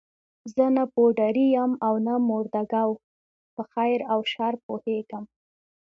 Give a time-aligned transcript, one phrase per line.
[0.53, 2.89] زه نه پوډري یم او نه هم مرده ګو،
[3.55, 5.23] په خیر او شر پوهېږم.